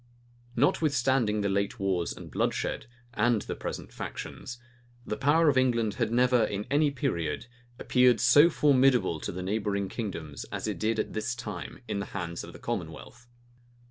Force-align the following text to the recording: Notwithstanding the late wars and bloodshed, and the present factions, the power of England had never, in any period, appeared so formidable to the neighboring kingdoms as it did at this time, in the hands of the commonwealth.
Notwithstanding 0.55 1.41
the 1.41 1.47
late 1.49 1.79
wars 1.79 2.11
and 2.11 2.31
bloodshed, 2.31 2.87
and 3.13 3.43
the 3.43 3.53
present 3.55 3.93
factions, 3.93 4.57
the 5.05 5.15
power 5.15 5.47
of 5.47 5.59
England 5.59 5.93
had 6.01 6.11
never, 6.11 6.43
in 6.43 6.65
any 6.71 6.89
period, 6.89 7.45
appeared 7.77 8.19
so 8.19 8.49
formidable 8.49 9.19
to 9.19 9.31
the 9.31 9.43
neighboring 9.43 9.89
kingdoms 9.89 10.43
as 10.45 10.67
it 10.67 10.79
did 10.79 10.97
at 10.97 11.13
this 11.13 11.35
time, 11.35 11.81
in 11.87 11.99
the 11.99 12.07
hands 12.17 12.43
of 12.43 12.51
the 12.51 12.57
commonwealth. 12.57 13.27